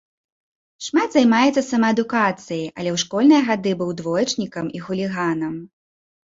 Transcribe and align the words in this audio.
Шмат 0.85 1.09
займаецца 1.17 1.63
самаадукацыяй, 1.71 2.65
але 2.77 2.89
ў 2.95 2.97
школьныя 3.05 3.41
гады 3.53 3.71
быў 3.85 3.89
двоечнікам 4.03 4.65
і 4.77 4.85
хуліганам. 4.89 5.55